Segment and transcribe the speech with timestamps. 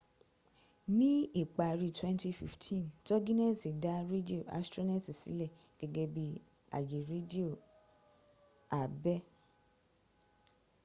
[0.97, 6.25] ní ìparí 2015 togineti dá rédíò astroneti sílẹ̀ gẹ́gẹ́ bí
[6.77, 7.51] àyè rédíò
[8.81, 9.17] àbẹ́